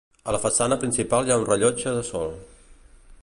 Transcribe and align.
A 0.29 0.33
la 0.35 0.37
façana 0.45 0.77
principal 0.83 1.29
hi 1.29 1.35
ha 1.35 1.37
un 1.43 1.47
rellotge 1.51 1.95
de 1.99 2.03
sol. 2.13 2.35